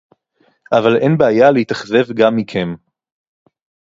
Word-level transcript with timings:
אבל 0.73 0.97
אין 0.97 1.17
בעיה 1.17 1.51
להתאכזב 1.51 2.13
גם 2.15 2.35
מכם 2.35 2.75